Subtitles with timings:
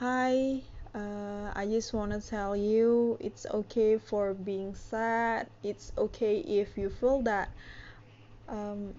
[0.00, 0.64] Hi,
[0.96, 5.52] uh, I just wanna tell you it's okay for being sad.
[5.60, 7.52] It's okay if you feel that
[8.48, 8.96] um,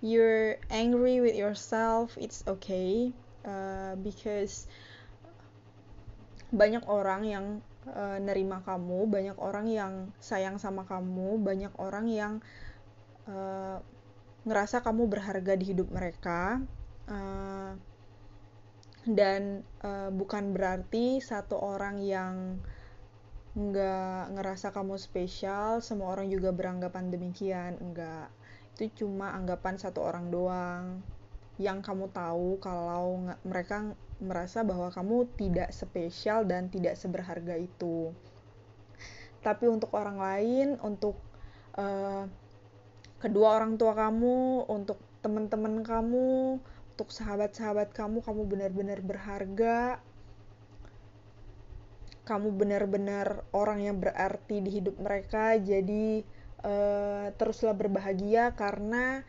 [0.00, 2.16] you're angry with yourself.
[2.16, 3.12] It's okay
[3.44, 4.64] uh, because
[6.56, 7.46] banyak orang yang
[7.92, 12.32] uh, nerima kamu, banyak orang yang sayang sama kamu, banyak orang yang
[13.28, 13.76] uh,
[14.48, 16.64] ngerasa kamu berharga di hidup mereka.
[17.04, 17.76] Uh,
[19.04, 22.58] dan uh, bukan berarti satu orang yang
[23.54, 28.32] nggak ngerasa kamu spesial semua orang juga beranggapan demikian enggak
[28.74, 30.98] itu cuma anggapan satu orang doang.
[31.62, 38.10] Yang kamu tahu kalau mereka merasa bahwa kamu tidak spesial dan tidak seberharga itu.
[39.46, 41.14] Tapi untuk orang lain untuk
[41.78, 42.26] uh,
[43.22, 46.58] kedua orang tua kamu untuk teman-teman kamu
[46.94, 49.98] untuk sahabat-sahabat kamu kamu benar-benar berharga.
[52.22, 55.58] Kamu benar-benar orang yang berarti di hidup mereka.
[55.58, 56.22] Jadi
[56.62, 59.26] uh, teruslah berbahagia karena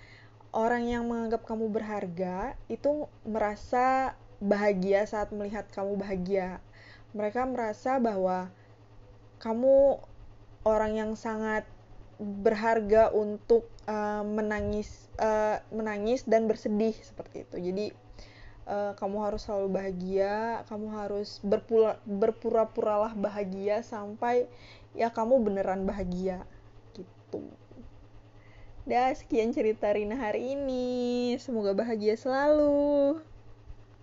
[0.53, 6.61] orang yang menganggap kamu berharga itu merasa bahagia saat melihat kamu bahagia.
[7.17, 8.53] Mereka merasa bahwa
[9.41, 10.05] kamu
[10.69, 11.65] orang yang sangat
[12.19, 17.85] berharga untuk uh, menangis uh, menangis dan bersedih seperti itu jadi
[18.67, 24.47] uh, kamu harus selalu bahagia kamu harus berpura berpura-puralah bahagia sampai
[24.95, 26.47] ya kamu beneran bahagia
[26.95, 27.43] gitu
[28.85, 31.33] Dah sekian cerita Rina hari ini.
[31.41, 33.17] Semoga bahagia selalu.